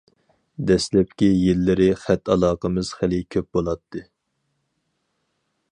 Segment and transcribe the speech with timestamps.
[0.69, 4.03] دەسلەپكى يىللىرى خەت ئالاقىمىز خېلى كۆپ بولاتتى.